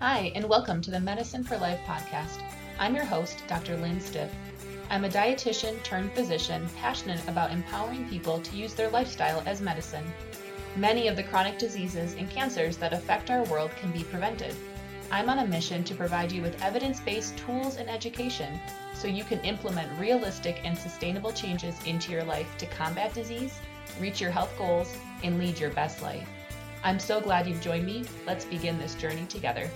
[0.00, 2.40] Hi, and welcome to the Medicine for Life podcast.
[2.78, 3.76] I'm your host, Dr.
[3.76, 4.30] Lynn Stiff.
[4.90, 10.04] I'm a dietitian turned physician passionate about empowering people to use their lifestyle as medicine.
[10.76, 14.54] Many of the chronic diseases and cancers that affect our world can be prevented.
[15.10, 18.60] I'm on a mission to provide you with evidence based tools and education
[18.94, 23.58] so you can implement realistic and sustainable changes into your life to combat disease,
[23.98, 24.94] reach your health goals,
[25.24, 26.28] and lead your best life.
[26.82, 28.04] I'm so glad you've joined me.
[28.26, 29.68] Let's begin this journey together.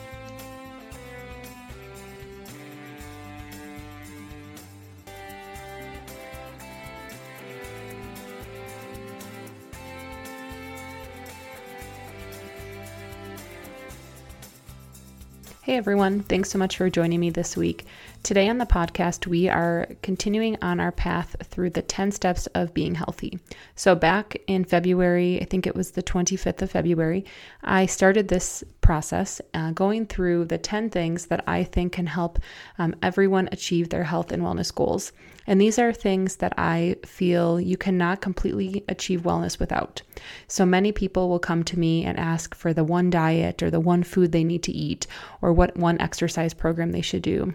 [15.63, 17.87] Hey everyone, thanks so much for joining me this week.
[18.23, 22.73] Today on the podcast, we are continuing on our path through the 10 steps of
[22.73, 23.41] being healthy.
[23.75, 27.25] So, back in February, I think it was the 25th of February,
[27.65, 32.39] I started this process uh, going through the 10 things that I think can help
[32.79, 35.11] um, everyone achieve their health and wellness goals.
[35.49, 40.01] And these are things that I feel you cannot completely achieve wellness without.
[40.47, 43.81] So many people will come to me and ask for the one diet or the
[43.81, 45.09] one food they need to eat
[45.41, 47.53] or what one exercise program they should do.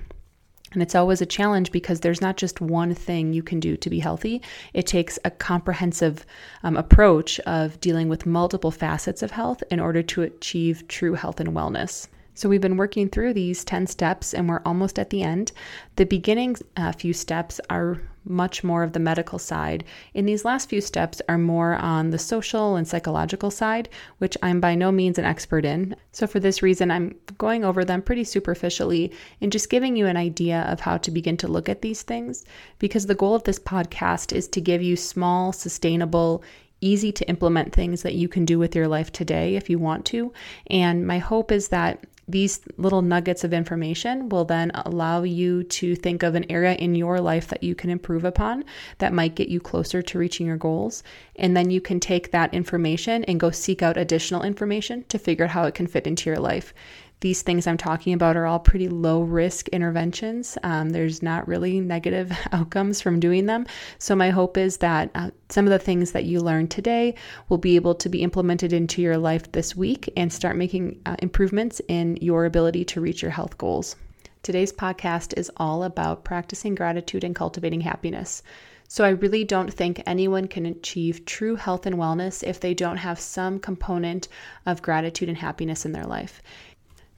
[0.78, 3.90] And it's always a challenge because there's not just one thing you can do to
[3.90, 4.44] be healthy.
[4.76, 6.24] It takes a comprehensive
[6.62, 11.40] um, approach of dealing with multiple facets of health in order to achieve true health
[11.40, 12.08] and wellness.
[12.38, 15.52] So we've been working through these 10 steps and we're almost at the end.
[15.96, 19.84] The beginning uh, few steps are much more of the medical side.
[20.14, 24.60] And these last few steps are more on the social and psychological side, which I'm
[24.60, 25.96] by no means an expert in.
[26.12, 30.18] So for this reason, I'm going over them pretty superficially and just giving you an
[30.18, 32.46] idea of how to begin to look at these things
[32.78, 36.44] because the goal of this podcast is to give you small, sustainable,
[36.82, 40.06] easy to implement things that you can do with your life today if you want
[40.06, 40.32] to.
[40.68, 45.96] And my hope is that these little nuggets of information will then allow you to
[45.96, 48.66] think of an area in your life that you can improve upon
[48.98, 51.04] that might get you closer to reaching your goals.
[51.38, 55.46] And then you can take that information and go seek out additional information to figure
[55.46, 56.74] out how it can fit into your life
[57.20, 60.56] these things I'm talking about are all pretty low risk interventions.
[60.62, 63.66] Um, there's not really negative outcomes from doing them.
[63.98, 67.16] So, my hope is that uh, some of the things that you learned today
[67.50, 71.16] will be able to be implemented into your life this week and start making uh,
[71.20, 73.96] improvements in your ability to reach your health goals.
[74.44, 78.44] Today's podcast is all about practicing gratitude and cultivating happiness.
[78.88, 82.98] So, I really don't think anyone can achieve true health and wellness if they don't
[82.98, 84.28] have some component
[84.68, 86.44] of gratitude and happiness in their life.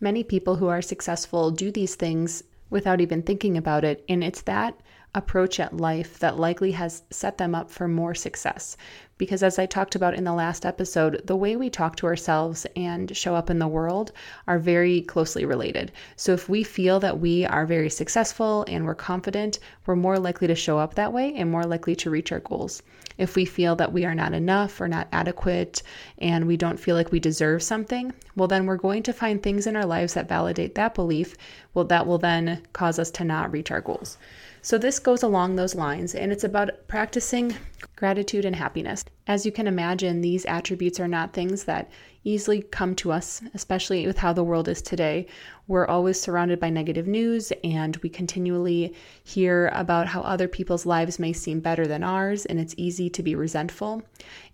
[0.01, 4.41] Many people who are successful do these things without even thinking about it, and it's
[4.43, 4.79] that
[5.16, 8.78] approach at life that likely has set them up for more success.
[9.18, 12.66] Because, as I talked about in the last episode, the way we talk to ourselves
[12.75, 14.12] and show up in the world
[14.47, 15.92] are very closely related.
[16.16, 20.47] So, if we feel that we are very successful and we're confident, we're more likely
[20.47, 22.81] to show up that way and more likely to reach our goals.
[23.18, 25.84] If we feel that we are not enough or not adequate
[26.20, 29.68] and we don't feel like we deserve something, well, then we're going to find things
[29.68, 31.36] in our lives that validate that belief.
[31.74, 34.18] Well, that will then cause us to not reach our goals.
[34.62, 37.56] So, this goes along those lines, and it's about practicing
[37.99, 39.03] gratitude and happiness.
[39.27, 41.91] As you can imagine, these attributes are not things that
[42.23, 45.27] easily come to us, especially with how the world is today.
[45.67, 48.95] We're always surrounded by negative news, and we continually
[49.25, 53.21] hear about how other people's lives may seem better than ours, and it's easy to
[53.21, 54.01] be resentful.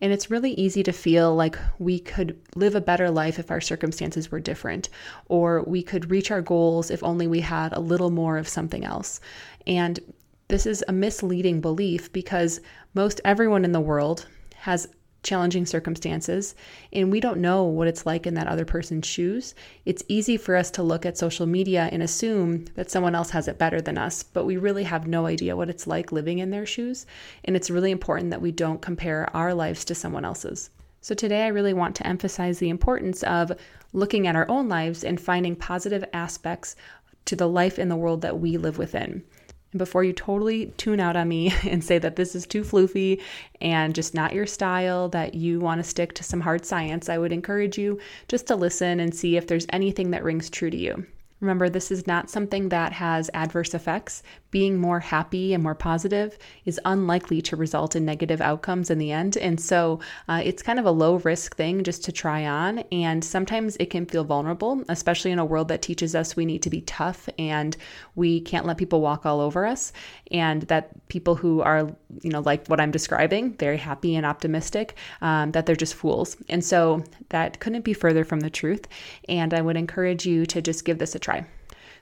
[0.01, 3.61] And it's really easy to feel like we could live a better life if our
[3.61, 4.89] circumstances were different,
[5.27, 8.83] or we could reach our goals if only we had a little more of something
[8.83, 9.19] else.
[9.67, 9.99] And
[10.47, 12.61] this is a misleading belief because
[12.93, 14.87] most everyone in the world has
[15.23, 16.53] challenging circumstances
[16.93, 19.55] and we don't know what it's like in that other person's shoes.
[19.83, 23.47] It's easy for us to look at social media and assume that someone else has
[23.47, 26.51] it better than us, but we really have no idea what it's like living in
[26.51, 27.07] their shoes.
[27.43, 30.69] And it's really important that we don't compare our lives to someone else's.
[31.01, 33.51] So, today I really want to emphasize the importance of
[33.93, 36.75] looking at our own lives and finding positive aspects
[37.25, 39.23] to the life in the world that we live within.
[39.75, 43.21] Before you totally tune out on me and say that this is too floofy
[43.61, 47.17] and just not your style, that you want to stick to some hard science, I
[47.17, 50.77] would encourage you just to listen and see if there's anything that rings true to
[50.77, 51.05] you.
[51.41, 54.23] Remember, this is not something that has adverse effects.
[54.55, 59.11] Being more happy and more positive is unlikely to result in negative outcomes in the
[59.11, 59.35] end.
[59.35, 59.99] And so
[60.29, 62.79] uh, it's kind of a low risk thing just to try on.
[62.89, 66.61] And sometimes it can feel vulnerable, especially in a world that teaches us we need
[66.61, 67.75] to be tough and
[68.15, 69.91] we can't let people walk all over us.
[70.31, 74.95] And that people who are, you know, like what I'm describing, very happy and optimistic,
[75.19, 76.37] um, that they're just fools.
[76.47, 78.87] And so that couldn't be further from the truth.
[79.27, 81.45] And I would encourage you to just give this a try.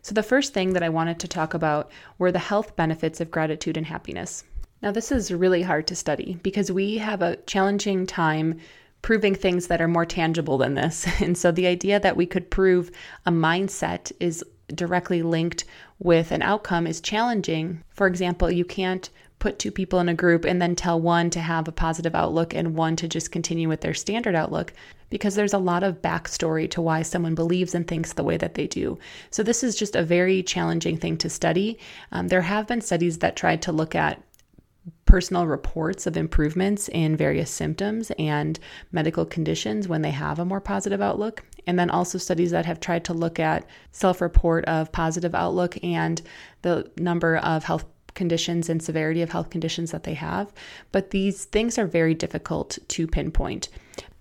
[0.03, 3.31] So, the first thing that I wanted to talk about were the health benefits of
[3.31, 4.43] gratitude and happiness.
[4.81, 8.59] Now, this is really hard to study because we have a challenging time
[9.01, 11.07] proving things that are more tangible than this.
[11.21, 12.91] And so, the idea that we could prove
[13.25, 14.43] a mindset is
[14.75, 15.63] directly linked
[15.99, 17.81] with an outcome is challenging.
[17.87, 19.09] For example, you can't
[19.43, 22.55] put two people in a group and then tell one to have a positive outlook
[22.55, 24.71] and one to just continue with their standard outlook
[25.09, 28.53] because there's a lot of backstory to why someone believes and thinks the way that
[28.53, 28.97] they do.
[29.31, 31.77] So, this is just a very challenging thing to study.
[32.13, 34.23] Um, there have been studies that tried to look at
[35.05, 38.57] personal reports of improvements in various symptoms and
[38.93, 41.43] medical conditions when they have a more positive outlook.
[41.67, 45.77] And then also studies that have tried to look at self report of positive outlook
[45.83, 46.21] and
[46.61, 50.51] the number of health conditions and severity of health conditions that they have,
[50.91, 53.69] but these things are very difficult to pinpoint.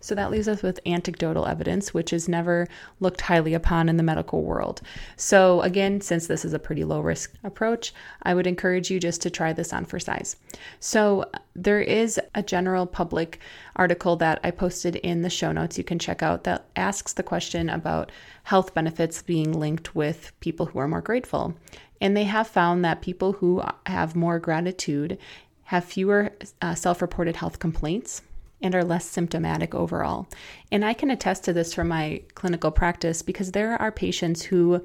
[0.02, 2.66] So that leaves us with anecdotal evidence, which is never
[2.98, 4.82] looked highly upon in the medical world.
[5.16, 7.94] So, again, since this is a pretty low risk approach,
[8.24, 10.36] I would encourage you just to try this on for size.
[10.80, 11.24] So,
[11.54, 13.38] there is a general public
[13.76, 17.22] article that I posted in the show notes you can check out that asks the
[17.22, 18.10] question about
[18.42, 21.54] health benefits being linked with people who are more grateful.
[22.02, 25.18] And they have found that people who have more gratitude
[25.66, 28.22] have fewer uh, self reported health complaints
[28.60, 30.26] and are less symptomatic overall.
[30.72, 34.84] And I can attest to this from my clinical practice because there are patients who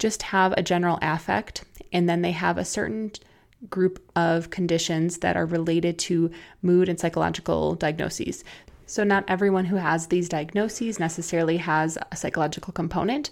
[0.00, 3.12] just have a general affect and then they have a certain
[3.70, 8.42] group of conditions that are related to mood and psychological diagnoses.
[8.88, 13.28] So, not everyone who has these diagnoses necessarily has a psychological component,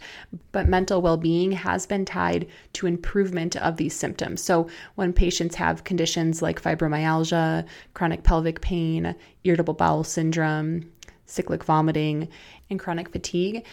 [0.53, 4.43] but mental well being has been tied to improvement of these symptoms.
[4.43, 7.65] So, when patients have conditions like fibromyalgia,
[7.95, 10.93] chronic pelvic pain, irritable bowel syndrome,
[11.25, 12.29] cyclic vomiting,
[12.69, 13.65] and chronic fatigue,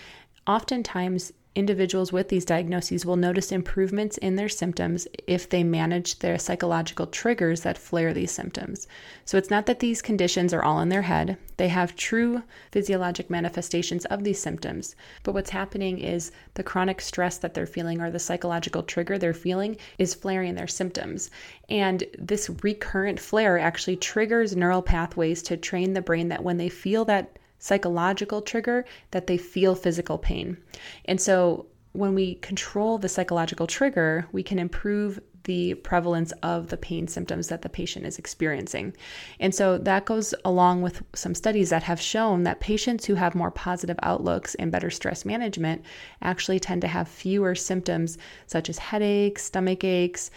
[0.47, 6.37] oftentimes individuals with these diagnoses will notice improvements in their symptoms if they manage their
[6.39, 8.87] psychological triggers that flare these symptoms.
[9.25, 12.41] So it's not that these conditions are all in their head, they have true
[12.71, 14.95] physiologic manifestations of these symptoms.
[15.21, 19.33] But what's happening is the chronic stress that they're feeling or the psychological trigger they're
[19.33, 21.29] feeling is flaring their symptoms.
[21.69, 26.69] And this recurrent flare actually triggers neural pathways to train the brain that when they
[26.69, 30.57] feel that psychological trigger that they feel physical pain.
[31.05, 36.75] And so when we control the psychological trigger, we can improve the prevalence of the
[36.75, 38.93] pain symptoms that the patient is experiencing.
[39.39, 43.33] And so that goes along with some studies that have shown that patients who have
[43.33, 45.85] more positive outlooks and better stress management
[46.21, 50.31] actually tend to have fewer symptoms such as headaches, stomach aches,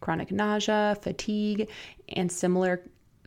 [0.00, 1.68] chronic nausea, fatigue,
[2.08, 2.80] and similar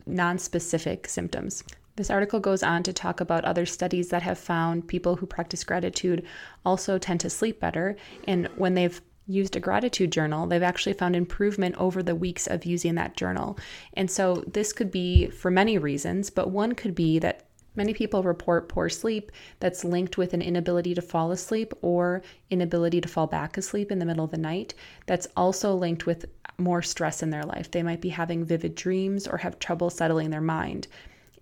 [0.06, 1.62] non-specific symptoms.
[2.00, 5.62] This article goes on to talk about other studies that have found people who practice
[5.64, 6.24] gratitude
[6.64, 7.94] also tend to sleep better.
[8.26, 12.64] And when they've used a gratitude journal, they've actually found improvement over the weeks of
[12.64, 13.58] using that journal.
[13.92, 17.44] And so this could be for many reasons, but one could be that
[17.76, 19.30] Many people report poor sleep
[19.60, 22.20] that's linked with an inability to fall asleep or
[22.50, 24.74] inability to fall back asleep in the middle of the night.
[25.06, 26.26] That's also linked with
[26.58, 27.70] more stress in their life.
[27.70, 30.88] They might be having vivid dreams or have trouble settling their mind.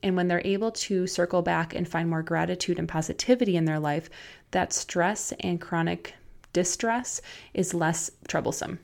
[0.03, 3.81] And when they're able to circle back and find more gratitude and positivity in their
[3.81, 4.09] life,
[4.53, 6.15] that stress and chronic
[6.53, 7.21] distress
[7.55, 8.79] is less troublesome.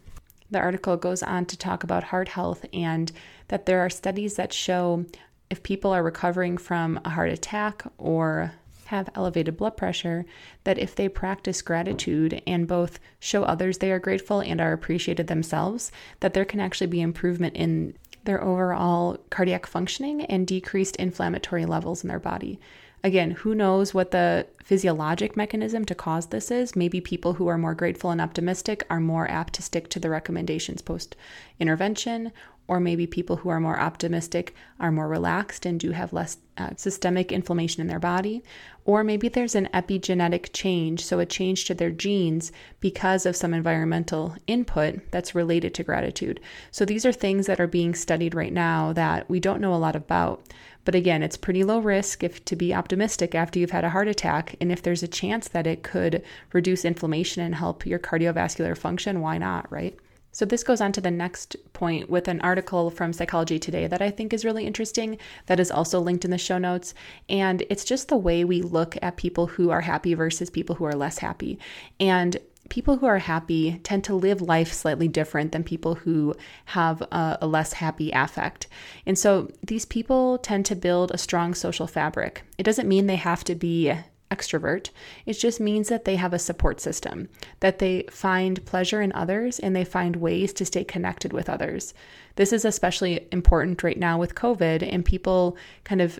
[0.51, 3.11] The article goes on to talk about heart health and
[3.49, 5.07] that there are studies that show
[5.51, 8.53] if people are recovering from a heart attack or
[8.87, 10.25] have elevated blood pressure,
[10.65, 15.27] that if they practice gratitude and both show others they are grateful and are appreciated
[15.27, 21.67] themselves, that there can actually be improvement in their overall cardiac functioning and decreased inflammatory
[21.67, 22.59] levels in their body.
[23.05, 26.75] Again, who knows what the physiologic mechanism to cause this is?
[26.75, 30.09] Maybe people who are more grateful and optimistic are more apt to stick to the
[30.09, 31.15] recommendations post
[31.61, 32.33] intervention,
[32.67, 36.71] or maybe people who are more optimistic are more relaxed and do have less uh,
[36.77, 38.43] systemic inflammation in their body,
[38.85, 43.53] or maybe there's an epigenetic change, so a change to their genes because of some
[43.53, 46.41] environmental input that's related to gratitude.
[46.71, 49.77] So these are things that are being studied right now that we don't know a
[49.77, 50.47] lot about.
[50.85, 54.07] But again, it's pretty low risk if to be optimistic after you've had a heart
[54.07, 54.55] attack.
[54.61, 59.23] And if there's a chance that it could reduce inflammation and help your cardiovascular function,
[59.23, 59.99] why not, right?
[60.35, 64.03] So, this goes on to the next point with an article from Psychology Today that
[64.03, 66.93] I think is really interesting, that is also linked in the show notes.
[67.29, 70.85] And it's just the way we look at people who are happy versus people who
[70.87, 71.61] are less happy.
[72.01, 72.37] And
[72.69, 76.35] people who are happy tend to live life slightly different than people who
[76.67, 78.67] have a, a, less happy affect.
[79.07, 82.43] And so these people tend to build a strong social fabric.
[82.59, 83.95] It doesn't mean they have to be
[84.31, 84.91] extrovert.
[85.27, 87.29] It just means that they have a support system,
[87.61, 91.95] that they find pleasure in others and they find ways to stay connected with others.
[92.37, 96.19] This is especially important right now with COVID and people kind of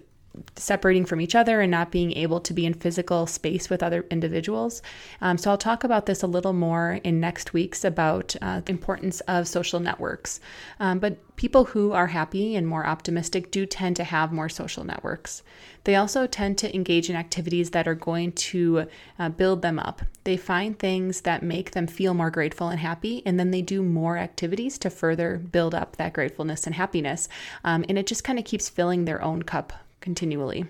[0.57, 4.05] separating from each other and not being able to be in physical space with other
[4.11, 4.83] individuals.
[5.21, 8.73] Um, so I'll talk about this a little more in next week's about uh, the
[8.73, 10.41] importance of social networks.
[10.81, 14.85] Um, but people who are happy and more optimistic do tend to have more social
[14.85, 15.43] networks.
[15.85, 18.87] They also tend to engage in activities that are going to
[19.19, 20.03] uh, build them up.
[20.25, 23.83] They find things that make them feel more grateful and happy, and then they do
[23.83, 27.29] more activities to further build up that gratefulness and happiness.
[27.65, 30.67] Um, and it just kind of keeps filling their own cup continually.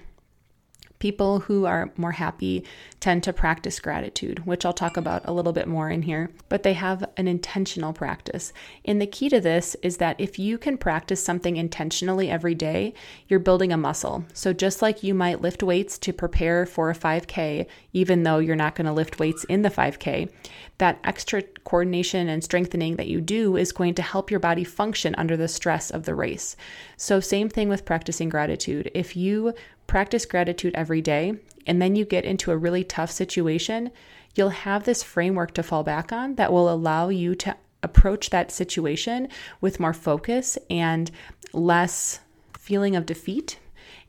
[1.04, 2.64] People who are more happy
[2.99, 6.62] tend to practice gratitude, which I'll talk about a little bit more in here, but
[6.62, 8.54] they have an intentional practice.
[8.87, 12.94] And the key to this is that if you can practice something intentionally every day,
[13.28, 14.25] you're building a muscle.
[14.32, 18.56] So just like you might lift weights to prepare for a 5K, even though you're
[18.56, 20.30] not going to lift weights in the 5K,
[20.78, 25.14] that extra coordination and strengthening that you do is going to help your body function
[25.16, 26.56] under the stress of the race.
[26.96, 28.90] So, same thing with practicing gratitude.
[28.94, 29.54] If you
[29.86, 33.90] practice gratitude every day and then you get into a really tough situation,
[34.34, 38.50] you'll have this framework to fall back on that will allow you to approach that
[38.50, 39.28] situation
[39.60, 41.10] with more focus and
[41.52, 42.20] less
[42.58, 43.58] feeling of defeat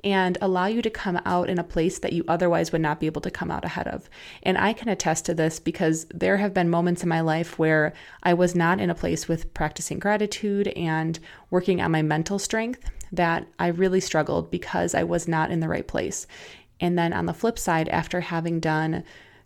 [0.03, 3.07] and allow you to come out in a place that you otherwise would not be
[3.07, 4.07] able to come out ahead of.
[4.43, 7.91] And I can attest to this because there have been moments in my life where
[8.21, 12.87] I was not in a place with practicing gratitude and working on my mental strength
[13.15, 16.27] that I really struggled because I was not in the right place.
[16.79, 19.03] And then on the flip side, after having done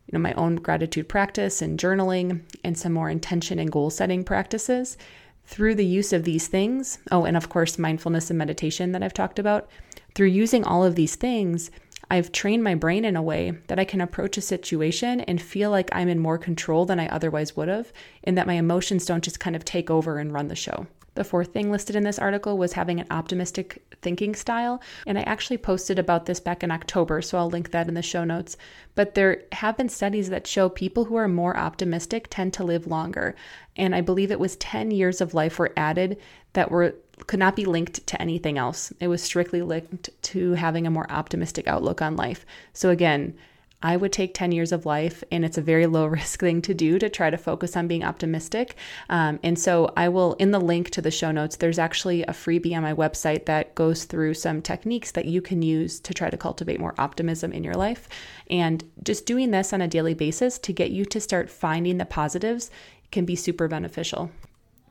[0.08, 4.24] you know my own gratitude practice and journaling and some more intention and goal setting
[4.24, 4.98] practices,
[5.46, 9.16] through the use of these things, oh, and of course, mindfulness and meditation that I've
[9.16, 9.68] talked about,
[10.14, 11.72] through using all of these things,
[12.12, 15.72] I've trained my brain in a way that I can approach a situation and feel
[15.72, 17.92] like I'm in more control than I otherwise would have,
[18.24, 20.88] and that my emotions don't just kind of take over and run the show.
[21.16, 24.82] The fourth thing listed in this article was having an optimistic thinking style.
[25.06, 28.02] And I actually posted about this back in October, so I'll link that in the
[28.02, 28.58] show notes.
[28.96, 32.88] But there have been studies that show people who are more optimistic tend to live
[32.88, 33.36] longer.
[33.76, 36.18] And I believe it was 10 years of life were added
[36.54, 36.96] that were
[37.28, 38.94] could not be linked to anything else.
[39.00, 42.46] It was strictly linked to having a more optimistic outlook on life.
[42.72, 43.36] So again,
[43.82, 46.74] I would take 10 years of life, and it's a very low risk thing to
[46.74, 48.76] do to try to focus on being optimistic.
[49.10, 52.32] Um, and so I will, in the link to the show notes, there's actually a
[52.32, 56.30] freebie on my website that goes through some techniques that you can use to try
[56.30, 58.10] to cultivate more optimism in your life.
[58.50, 62.06] And just doing this on a daily basis to get you to start finding the
[62.06, 62.70] positives
[63.12, 64.30] can be super beneficial.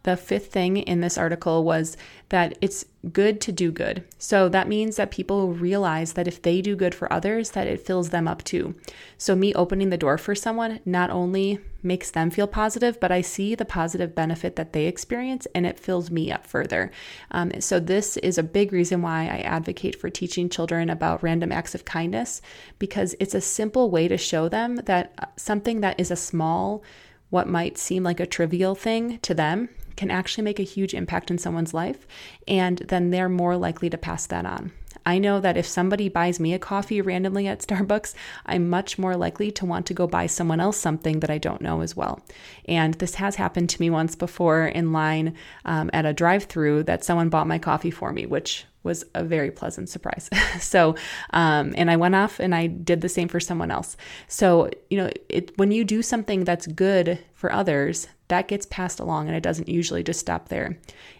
[0.08, 1.98] The fifth thing in this article was
[2.30, 4.04] that it's good to do good.
[4.16, 7.84] So that means that people realize that if they do good for others, that it
[7.84, 8.74] fills them up too.
[9.18, 13.20] So me opening the door for someone not only makes them feel positive, but I
[13.20, 16.90] see the positive benefit that they experience and it fills me up further.
[17.30, 21.52] Um, so this is a big reason why I advocate for teaching children about random
[21.52, 22.40] acts of kindness
[22.78, 26.82] because it's a simple way to show them that something that is a small
[27.28, 31.28] what might seem like a trivial thing to them can actually make a huge impact
[31.28, 32.06] in someone's life,
[32.46, 34.70] and then they're more likely to pass that on.
[35.04, 38.14] I know that if somebody buys me a coffee randomly at Starbucks,
[38.46, 41.60] I'm much more likely to want to go buy someone else something that I don't
[41.60, 42.24] know as well.
[42.66, 46.84] And this has happened to me once before in line um, at a drive through
[46.84, 50.30] that someone bought my coffee for me, which was a very pleasant surprise.
[50.60, 50.94] so,
[51.30, 53.96] um, and I went off and I did the same for someone else.
[54.28, 59.00] So, you know, it, when you do something that's good for others, that gets passed
[59.00, 60.78] along and it doesn't usually just stop there.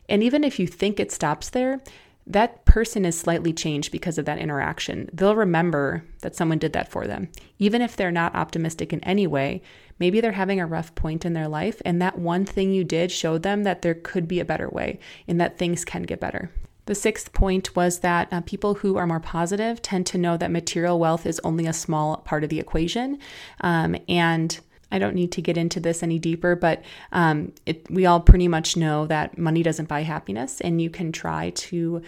[0.09, 1.81] And even if you think it stops there,
[2.29, 5.09] that person is slightly changed because of that interaction.
[5.15, 7.31] They'll remember that someone did that for them.
[7.59, 9.63] Even if they're not optimistic in any way,
[9.99, 13.11] maybe they're having a rough point in their life, and that one thing you did
[13.11, 16.51] showed them that there could be a better way and that things can get better.
[16.89, 20.51] The sixth point was that uh, people who are more positive tend to know that
[20.51, 23.19] material wealth is only a small part of the equation.
[23.61, 24.59] Um, and
[24.91, 28.49] I don't need to get into this any deeper, but um, it, we all pretty
[28.49, 32.01] much know that money doesn't buy happiness, and you can try to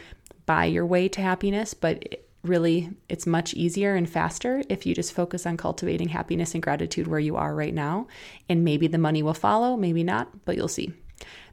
[0.47, 2.03] buy your way to happiness, but
[2.43, 7.07] really it's much easier and faster if you just focus on cultivating happiness and gratitude
[7.07, 8.07] where you are right now.
[8.49, 10.95] And maybe the money will follow, maybe not, but you'll see.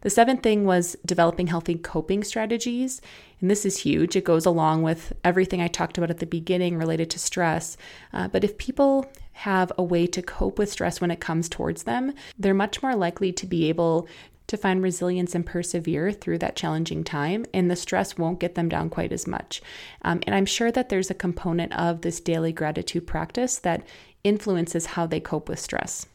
[0.02, 3.02] The seventh thing was developing healthy coping strategies.
[3.42, 4.16] And this is huge.
[4.16, 7.78] It goes along with everything I talked about at the beginning related to stress.
[8.14, 11.84] Uh, but if people have a way to cope with stress when it comes towards
[11.84, 14.08] them, they're much more likely to be able
[14.48, 18.70] to find resilience and persevere through that challenging time, and the stress won't get them
[18.70, 19.62] down quite as much.
[20.04, 23.86] Um, and I'm sure that there's a component of this daily gratitude practice that
[24.24, 26.08] influences how they cope with stress.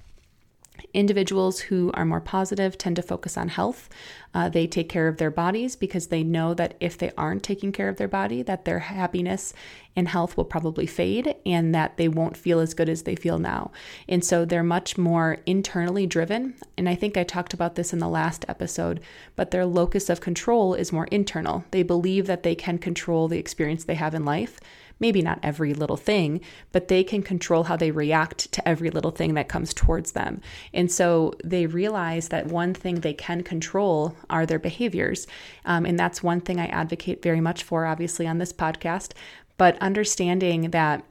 [0.95, 3.89] Individuals who are more positive tend to focus on health.
[4.35, 7.73] Uh, they take care of their bodies because they know that if they aren't taking
[7.73, 9.55] care of their body, that their happiness
[9.95, 13.39] and health will probably fade and that they won't feel as good as they feel
[13.39, 13.71] now.
[14.09, 16.55] And so they're much more internally driven.
[16.77, 19.01] And I think I talked about this in the last episode,
[19.37, 21.65] but their locus of control is more internal.
[21.71, 24.59] They believe that they can control the experience they have in life
[25.03, 26.41] maybe not every little thing,
[26.71, 30.41] but they can control how they react to every little thing that comes towards them.
[30.73, 35.27] And so they realize that one thing they can control are their behaviors.
[35.65, 39.13] Um, and that's one thing I advocate very much for, obviously, on this podcast.
[39.59, 41.05] But understanding that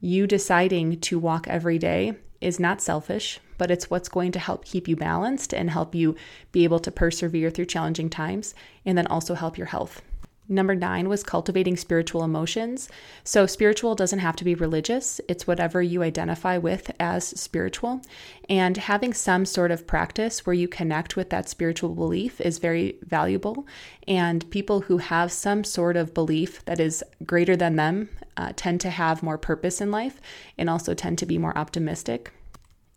[0.00, 4.64] you deciding to walk every day is not selfish, but it's what's going to help
[4.64, 6.16] keep you balanced and help you
[6.52, 10.02] be able to persevere through challenging times and then also help your health.
[10.48, 12.88] Number nine was cultivating spiritual emotions.
[13.24, 18.00] So, spiritual doesn't have to be religious, it's whatever you identify with as spiritual.
[18.48, 22.96] And having some sort of practice where you connect with that spiritual belief is very
[23.02, 23.66] valuable.
[24.06, 28.80] And people who have some sort of belief that is greater than them uh, tend
[28.82, 30.20] to have more purpose in life
[30.56, 32.32] and also tend to be more optimistic.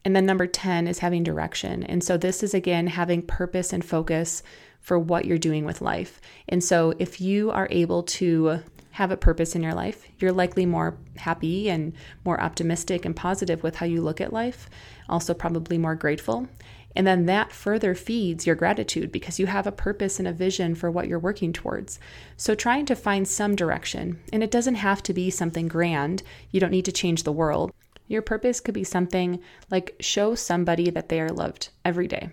[0.06, 1.84] And then number 10 is having direction.
[1.84, 4.44] And so, this is again having purpose and focus
[4.89, 6.19] for what you're doing with life.
[6.48, 10.65] And so, if you are able to have a purpose in your life, you're likely
[10.65, 11.93] more happy and
[12.25, 14.67] more optimistic and positive with how you look at life,
[15.08, 16.48] also, probably more grateful.
[16.96, 20.74] And then that further feeds your gratitude because you have a purpose and a vision
[20.74, 22.00] for what you're working towards.
[22.36, 26.60] So, trying to find some direction, and it doesn't have to be something grand, you
[26.60, 27.72] don't need to change the world.
[28.08, 32.31] Your purpose could be something like show somebody that they are loved every day.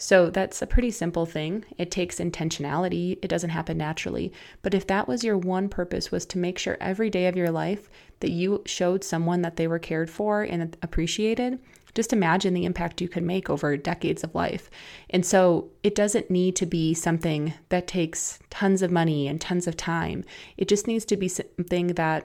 [0.00, 1.64] So that's a pretty simple thing.
[1.76, 3.18] It takes intentionality.
[3.20, 4.32] It doesn't happen naturally.
[4.62, 7.50] But if that was your one purpose was to make sure every day of your
[7.50, 7.90] life
[8.20, 11.58] that you showed someone that they were cared for and appreciated,
[11.94, 14.70] just imagine the impact you could make over decades of life.
[15.10, 19.66] And so it doesn't need to be something that takes tons of money and tons
[19.66, 20.24] of time.
[20.56, 22.24] It just needs to be something that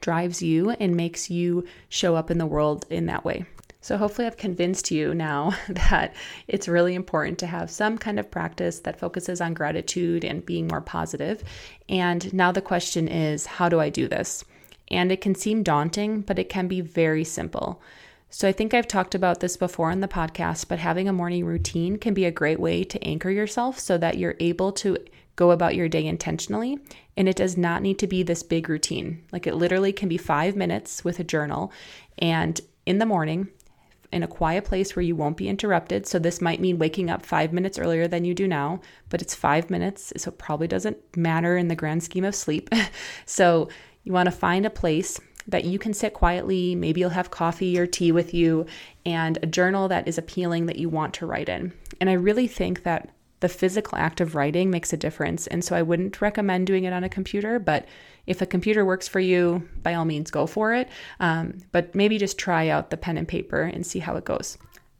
[0.00, 3.44] drives you and makes you show up in the world in that way.
[3.80, 6.14] So, hopefully, I've convinced you now that
[6.48, 10.66] it's really important to have some kind of practice that focuses on gratitude and being
[10.66, 11.44] more positive.
[11.88, 14.44] And now the question is how do I do this?
[14.90, 17.80] And it can seem daunting, but it can be very simple.
[18.30, 21.44] So, I think I've talked about this before in the podcast, but having a morning
[21.46, 24.98] routine can be a great way to anchor yourself so that you're able to
[25.36, 26.78] go about your day intentionally.
[27.16, 29.22] And it does not need to be this big routine.
[29.30, 31.72] Like it literally can be five minutes with a journal.
[32.18, 33.48] And in the morning,
[34.12, 36.06] in a quiet place where you won't be interrupted.
[36.06, 39.34] So, this might mean waking up five minutes earlier than you do now, but it's
[39.34, 40.12] five minutes.
[40.16, 42.70] So, it probably doesn't matter in the grand scheme of sleep.
[43.26, 43.68] so,
[44.04, 46.74] you want to find a place that you can sit quietly.
[46.74, 48.66] Maybe you'll have coffee or tea with you
[49.06, 51.72] and a journal that is appealing that you want to write in.
[52.00, 55.46] And I really think that the physical act of writing makes a difference.
[55.46, 57.86] And so I wouldn't recommend doing it on a computer, but
[58.26, 60.88] if a computer works for you, by all means, go for it.
[61.20, 64.58] Um, but maybe just try out the pen and paper and see how it goes.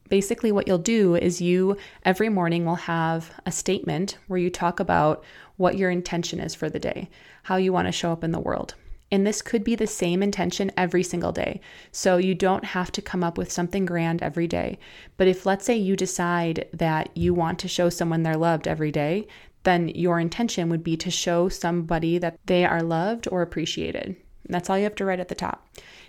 [0.08, 4.80] Basically, what you'll do is you every morning will have a statement where you talk
[4.80, 5.22] about
[5.58, 7.10] what your intention is for the day,
[7.42, 8.74] how you want to show up in the world.
[9.10, 11.60] And this could be the same intention every single day.
[11.92, 14.78] So you don't have to come up with something grand every day.
[15.16, 18.92] But if, let's say, you decide that you want to show someone they're loved every
[18.92, 19.26] day,
[19.62, 24.16] then your intention would be to show somebody that they are loved or appreciated.
[24.48, 25.66] That's all you have to write at the top.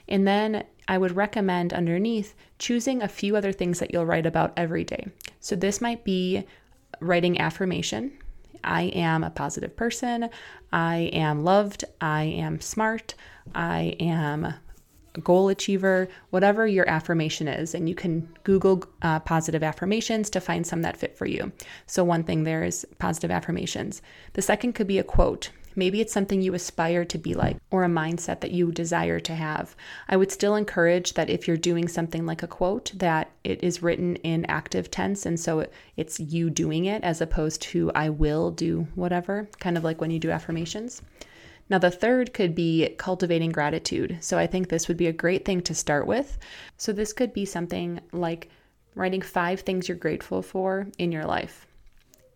[0.08, 4.54] And then I would recommend underneath choosing a few other things that you'll write about
[4.58, 5.08] every day.
[5.40, 6.46] So this might be
[7.00, 8.12] writing affirmation.
[8.64, 10.30] I am a positive person.
[10.72, 11.86] I am loved.
[12.02, 13.16] I am smart.
[13.56, 14.54] I am
[15.16, 17.74] a goal achiever, whatever your affirmation is.
[17.74, 21.52] And you can Google uh, positive affirmations to find some that fit for you.
[21.86, 24.02] So, one thing there is positive affirmations.
[24.34, 25.50] The second could be a quote.
[25.80, 29.34] Maybe it's something you aspire to be like or a mindset that you desire to
[29.34, 29.78] have.
[30.10, 33.82] I would still encourage that if you're doing something like a quote, that it is
[33.82, 35.26] written in active tense.
[35.26, 35.66] And so
[35.96, 40.12] it's you doing it as opposed to I will do whatever, kind of like when
[40.12, 41.02] you do affirmations.
[41.70, 44.18] Now, the third could be cultivating gratitude.
[44.20, 46.38] So I think this would be a great thing to start with.
[46.76, 48.50] So this could be something like
[48.96, 51.69] writing five things you're grateful for in your life.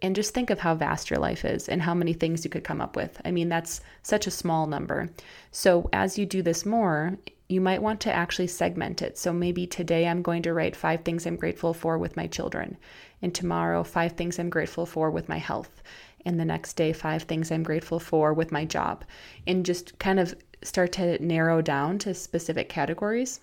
[0.03, 2.65] And just think of how vast your life is and how many things you could
[2.65, 3.19] come up with.
[3.23, 5.09] I mean, that's such a small number.
[5.51, 9.17] So, as you do this more, you might want to actually segment it.
[9.17, 12.77] So, maybe today I'm going to write five things I'm grateful for with my children,
[13.21, 15.81] and tomorrow, five things I'm grateful for with my health
[16.25, 19.03] and the next day five things I'm grateful for with my job
[19.47, 23.41] and just kind of start to narrow down to specific categories.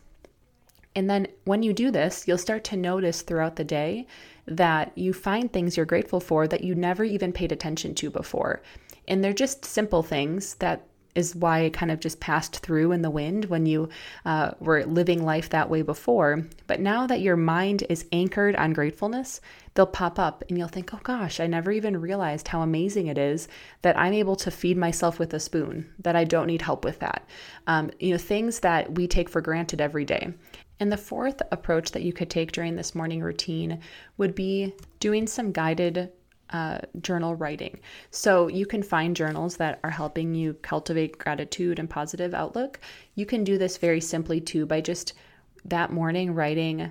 [0.97, 4.07] And then when you do this, you'll start to notice throughout the day
[4.47, 8.63] that you find things you're grateful for that you never even paid attention to before.
[9.09, 13.03] And they're just simple things that is why it kind of just passed through in
[13.03, 13.89] the wind when you
[14.25, 16.47] uh, were living life that way before.
[16.67, 19.41] But now that your mind is anchored on gratefulness,
[19.75, 23.19] they'll pop up and you'll think, oh gosh, I never even realized how amazing it
[23.19, 23.49] is
[23.83, 27.01] that I'm able to feed myself with a spoon, that I don't need help with
[27.01, 27.27] that.
[27.67, 30.33] Um, you know, things that we take for granted every day.
[30.81, 33.81] And the fourth approach that you could take during this morning routine
[34.17, 36.11] would be doing some guided
[36.49, 37.79] uh, journal writing.
[38.11, 42.81] So you can find journals that are helping you cultivate gratitude and positive outlook.
[43.15, 45.13] You can do this very simply too by just
[45.67, 46.91] that morning writing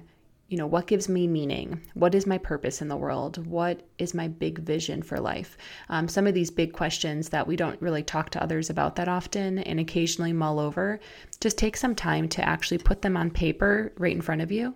[0.50, 1.80] you know, what gives me meaning?
[1.94, 3.46] What is my purpose in the world?
[3.46, 5.58] What is my big vision for life?
[5.90, 9.08] Um, some of these big questions that we don't really talk to others about that
[9.08, 11.00] often and occasionally mull over,
[11.40, 14.74] just take some time to actually put them on paper right in front of you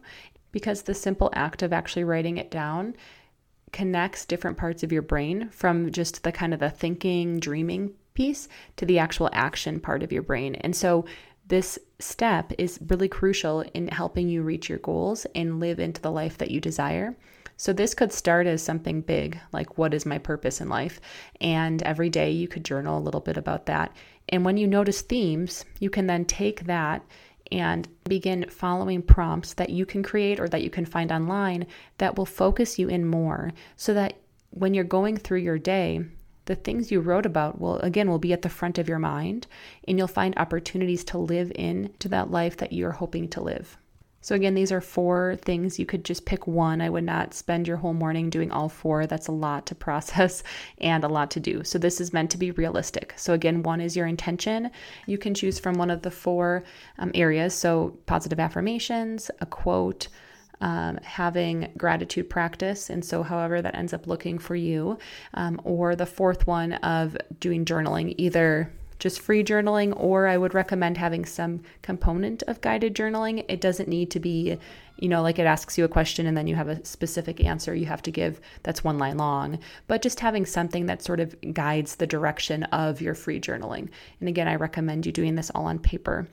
[0.51, 2.95] because the simple act of actually writing it down
[3.71, 8.47] connects different parts of your brain from just the kind of the thinking, dreaming piece
[8.77, 10.53] to the actual action part of your brain.
[10.55, 11.05] And so
[11.47, 16.11] this step is really crucial in helping you reach your goals and live into the
[16.11, 17.15] life that you desire.
[17.57, 20.99] So, this could start as something big, like what is my purpose in life?
[21.39, 23.95] And every day you could journal a little bit about that.
[24.29, 27.03] And when you notice themes, you can then take that
[27.51, 31.67] and begin following prompts that you can create or that you can find online
[31.99, 34.17] that will focus you in more so that
[34.49, 36.03] when you're going through your day,
[36.45, 39.47] the things you wrote about will again will be at the front of your mind
[39.87, 43.77] and you'll find opportunities to live in to that life that you're hoping to live.
[44.23, 45.77] So, again, these are four things.
[45.77, 46.79] You could just pick one.
[46.79, 49.05] I would not spend your whole morning doing all four.
[49.05, 50.43] That's a lot to process
[50.77, 51.65] and a lot to do.
[51.65, 53.13] So, this is meant to be realistic.
[53.17, 54.71] So, again, one is your intention.
[55.07, 56.63] You can choose from one of the four
[56.99, 57.53] um, areas.
[57.53, 60.07] So, positive affirmations, a quote,
[60.63, 62.89] um, having gratitude practice.
[62.89, 64.97] And so, however, that ends up looking for you.
[65.33, 70.53] Um, or the fourth one of doing journaling, either just free journaling, or I would
[70.53, 73.43] recommend having some component of guided journaling.
[73.49, 74.57] It doesn't need to be,
[74.97, 77.75] you know, like it asks you a question and then you have a specific answer
[77.75, 81.35] you have to give that's one line long, but just having something that sort of
[81.53, 83.89] guides the direction of your free journaling.
[84.21, 86.29] And again, I recommend you doing this all on paper.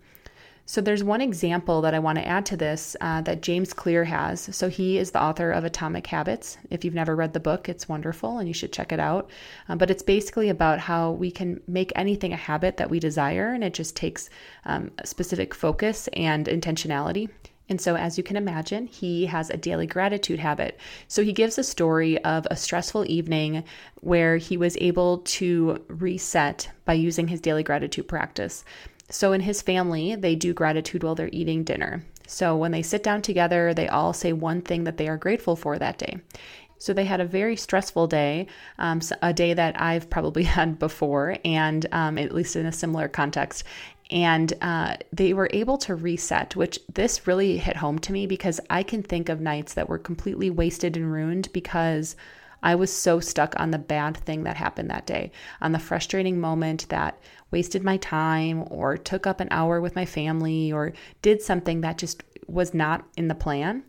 [0.70, 4.04] So there's one example that I want to add to this uh, that James Clear
[4.04, 4.48] has.
[4.54, 6.58] So he is the author of Atomic Habits.
[6.70, 9.30] If you've never read the book, it's wonderful and you should check it out.
[9.68, 13.52] Um, but it's basically about how we can make anything a habit that we desire,
[13.52, 14.30] and it just takes
[14.64, 17.28] um, specific focus and intentionality.
[17.68, 20.78] And so, as you can imagine, he has a daily gratitude habit.
[21.08, 23.64] So, he gives a story of a stressful evening
[24.02, 28.64] where he was able to reset by using his daily gratitude practice.
[29.10, 32.04] So, in his family, they do gratitude while they're eating dinner.
[32.28, 35.56] So, when they sit down together, they all say one thing that they are grateful
[35.56, 36.18] for that day.
[36.78, 38.46] So, they had a very stressful day,
[38.78, 43.08] um, a day that I've probably had before, and um, at least in a similar
[43.08, 43.64] context.
[44.12, 48.60] And uh, they were able to reset, which this really hit home to me because
[48.70, 52.16] I can think of nights that were completely wasted and ruined because
[52.62, 56.40] I was so stuck on the bad thing that happened that day, on the frustrating
[56.40, 57.18] moment that
[57.50, 61.98] wasted my time or took up an hour with my family or did something that
[61.98, 63.82] just was not in the plan.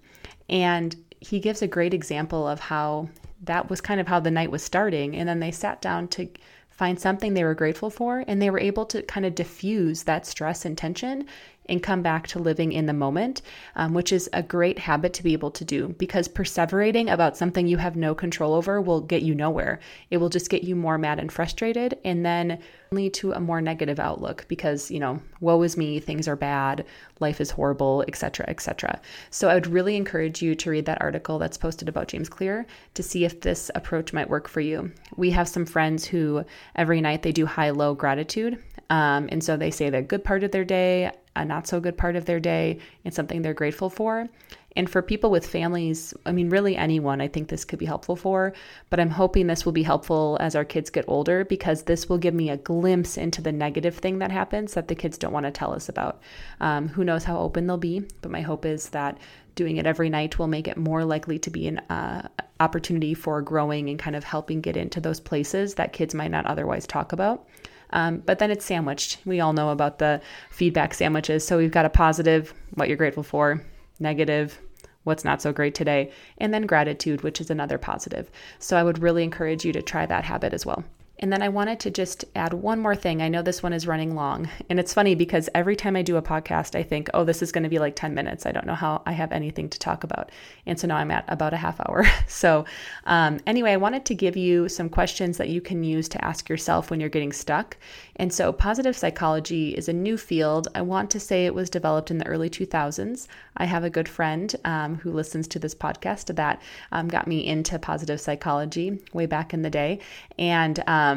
[0.50, 3.10] And he gives a great example of how
[3.44, 5.16] that was kind of how the night was starting.
[5.16, 6.30] And then they sat down to
[6.70, 10.26] find something they were grateful for and they were able to kind of diffuse that
[10.26, 11.26] stress and tension
[11.72, 13.42] and come back to living in the moment,
[13.76, 17.66] um, which is a great habit to be able to do because perseverating about something
[17.66, 19.80] you have no control over will get you nowhere.
[20.12, 22.60] It will just get you more mad and frustrated and then
[22.92, 26.86] lead to a more negative outlook because, you know, woe is me, things are bad,
[27.22, 29.00] life is horrible, etc., etc.
[29.30, 32.66] So I would really encourage you to read that article that's posted about James Clear
[32.96, 34.92] to see if this approach might work for you.
[35.16, 36.44] We have some friends who
[36.76, 38.62] every night they do high low gratitude.
[38.92, 41.98] Um, and so they say the good part of their day, a not so good
[41.98, 44.28] part of their day, and something they're grateful for.
[44.76, 48.18] And for people with families, I mean, really anyone, I think this could be helpful
[48.18, 48.52] for.
[48.90, 52.18] But I'm hoping this will be helpful as our kids get older because this will
[52.18, 55.46] give me a glimpse into the negative thing that happens that the kids don't want
[55.46, 56.22] to tell us about.
[56.60, 59.18] Um, who knows how open they'll be, but my hope is that
[59.56, 62.28] doing it every night will make it more likely to be an uh,
[62.60, 66.46] opportunity for growing and kind of helping get into those places that kids might not
[66.46, 67.48] otherwise talk about.
[67.94, 69.20] Um, but then it's sandwiched.
[69.26, 71.46] We all know about the feedback sandwiches.
[71.46, 73.62] So we've got a positive, what you're grateful for,
[74.00, 74.60] negative,
[75.04, 78.30] what's not so great today, and then gratitude, which is another positive.
[78.60, 80.84] So I would really encourage you to try that habit as well.
[81.22, 83.22] And then I wanted to just add one more thing.
[83.22, 84.50] I know this one is running long.
[84.72, 87.52] And it's funny because every time I do a podcast, I think, oh, this is
[87.52, 88.48] going to be like 10 minutes.
[88.48, 90.32] I don't know how I have anything to talk about.
[90.66, 92.08] And so now I'm at about a half hour.
[92.28, 92.66] so,
[93.06, 96.50] um, anyway, I wanted to give you some questions that you can use to ask
[96.50, 97.78] yourself when you're getting stuck.
[98.16, 100.70] And so, positive psychology is a new field.
[100.74, 103.28] I want to say it was developed in the early 2000s.
[103.58, 107.46] I have a good friend um, who listens to this podcast that um, got me
[107.46, 110.00] into positive psychology way back in the day.
[110.40, 111.11] And um,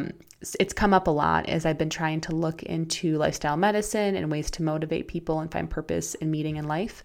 [0.58, 4.30] it's come up a lot as I've been trying to look into lifestyle medicine and
[4.30, 7.02] ways to motivate people and find purpose in meeting in life.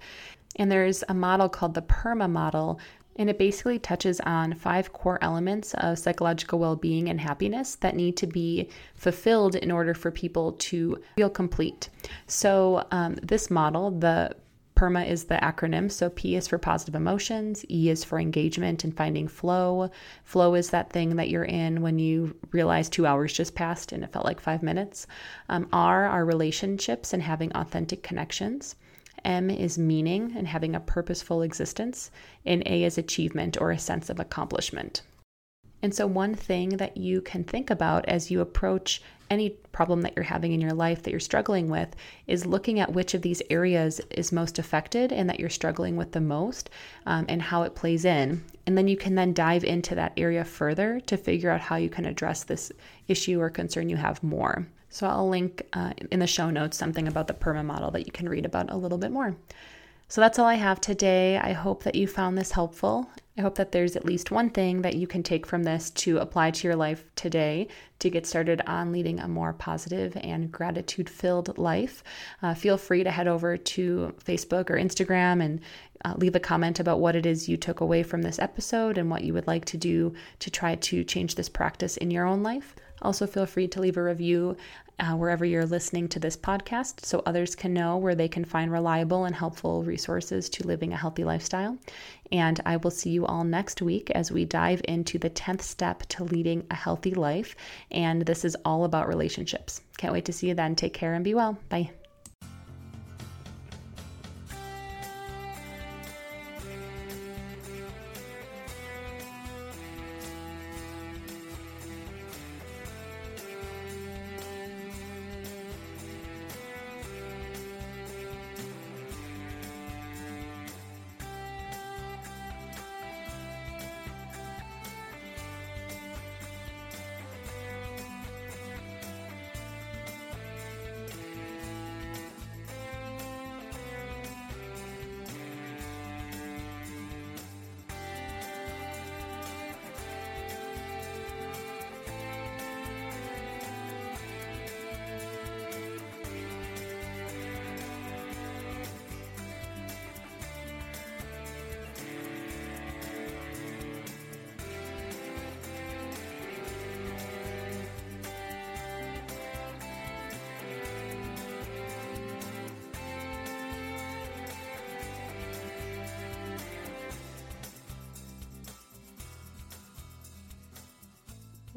[0.56, 2.80] And there's a model called the PERMA model,
[3.16, 7.96] and it basically touches on five core elements of psychological well being and happiness that
[7.96, 11.90] need to be fulfilled in order for people to feel complete.
[12.28, 14.36] So, um, this model, the
[14.80, 15.92] PERMA is the acronym.
[15.92, 19.92] So P is for positive emotions, E is for engagement and finding flow.
[20.24, 24.06] Flow is that thing that you're in when you realize two hours just passed and
[24.06, 25.06] it felt like five minutes.
[25.50, 28.78] Um, R are relationships and having authentic connections.
[29.26, 32.10] M is meaning and having a purposeful existence.
[32.46, 35.02] And A is achievement or a sense of accomplishment.
[35.82, 40.14] And so, one thing that you can think about as you approach any problem that
[40.16, 41.96] you're having in your life that you're struggling with
[42.28, 46.12] is looking at which of these areas is most affected and that you're struggling with
[46.12, 46.70] the most
[47.06, 48.44] um, and how it plays in.
[48.66, 51.90] And then you can then dive into that area further to figure out how you
[51.90, 52.72] can address this
[53.08, 54.68] issue or concern you have more.
[54.90, 58.12] So, I'll link uh, in the show notes something about the PERMA model that you
[58.12, 59.36] can read about a little bit more.
[60.12, 61.38] So that's all I have today.
[61.38, 63.08] I hope that you found this helpful.
[63.38, 66.18] I hope that there's at least one thing that you can take from this to
[66.18, 67.68] apply to your life today
[68.00, 72.04] to get started on leading a more positive and gratitude filled life.
[72.42, 75.62] Uh, feel free to head over to Facebook or Instagram and
[76.04, 79.12] uh, leave a comment about what it is you took away from this episode and
[79.12, 82.42] what you would like to do to try to change this practice in your own
[82.42, 82.76] life.
[83.04, 84.58] Also, feel free to leave a review
[85.00, 88.72] uh, wherever you're listening to this podcast so others can know where they can find
[88.72, 91.78] reliable and helpful resources to living a healthy lifestyle.
[92.32, 96.04] And I will see you all next week as we dive into the 10th step
[96.10, 97.56] to leading a healthy life.
[97.92, 99.82] And this is all about relationships.
[99.98, 100.76] Can't wait to see you then.
[100.76, 101.58] Take care and be well.
[101.70, 101.92] Bye.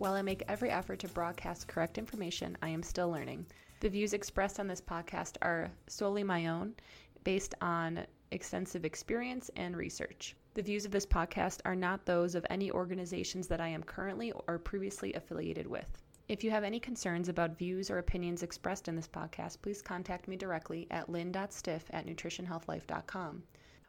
[0.03, 3.47] While I make every effort to broadcast correct information, I am still learning.
[3.79, 6.75] The views expressed on this podcast are solely my own,
[7.23, 10.35] based on extensive experience and research.
[10.55, 14.33] The views of this podcast are not those of any organizations that I am currently
[14.49, 16.03] or previously affiliated with.
[16.27, 20.27] If you have any concerns about views or opinions expressed in this podcast, please contact
[20.27, 23.45] me directly at lynn.stiff at nutritionhealthlife.com.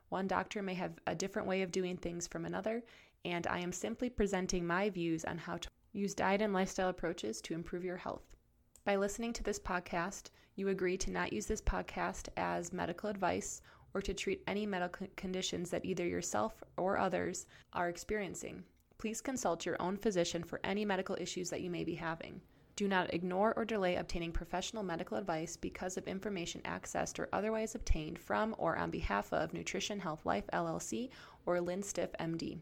[0.10, 2.84] One doctor may have a different way of doing things from another,
[3.26, 7.40] and I am simply presenting my views on how to use diet and lifestyle approaches
[7.42, 8.36] to improve your health.
[8.84, 13.62] By listening to this podcast, you agree to not use this podcast as medical advice
[13.94, 18.64] or to treat any medical conditions that either yourself or others are experiencing.
[18.98, 22.42] Please consult your own physician for any medical issues that you may be having.
[22.76, 27.76] Do not ignore or delay obtaining professional medical advice because of information accessed or otherwise
[27.76, 31.10] obtained from or on behalf of Nutrition Health Life LLC
[31.46, 32.58] or Lynn Stiff MD.